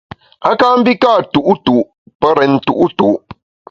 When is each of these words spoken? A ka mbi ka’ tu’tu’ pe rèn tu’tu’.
A 0.49 0.51
ka 0.59 0.67
mbi 0.79 0.93
ka’ 1.01 1.13
tu’tu’ 1.33 1.77
pe 2.19 2.27
rèn 2.37 2.53
tu’tu’. 2.65 3.07